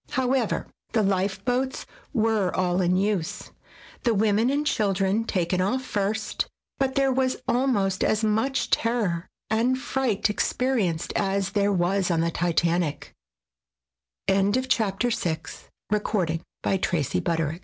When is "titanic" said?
12.31-13.13